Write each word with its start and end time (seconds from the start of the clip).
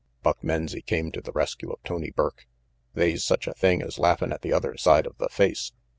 Buck 0.23 0.41
Menzie 0.43 0.81
came 0.83 1.11
to 1.11 1.21
the 1.21 1.31
rescue 1.31 1.69
of 1.71 1.79
Tony 1.83 2.09
Burke. 2.09 2.47
"They's 2.95 3.23
such 3.23 3.45
a 3.45 3.53
thing 3.53 3.83
as 3.83 3.99
laughin' 3.99 4.33
at 4.33 4.41
the 4.41 4.51
other 4.51 4.75
side 4.75 5.05
of 5.05 5.15
the 5.19 5.29
face." 5.29 5.73